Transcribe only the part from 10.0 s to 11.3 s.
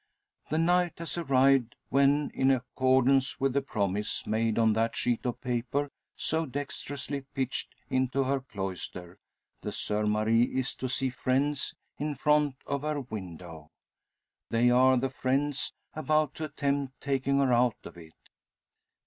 Marie is to see